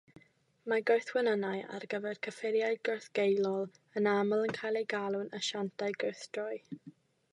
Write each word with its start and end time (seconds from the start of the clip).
Mae 0.71 0.83
gwrthwenwynau 0.89 1.59
ar 1.79 1.85
gyfer 1.91 2.19
cyffuriau 2.27 2.79
gwrthgeulol 2.89 3.69
yn 4.01 4.09
aml 4.13 4.47
yn 4.49 4.57
cael 4.59 4.81
eu 4.83 4.85
galw'n 4.95 5.33
asiantau 5.41 5.99
gwrthdroi. 6.07 6.61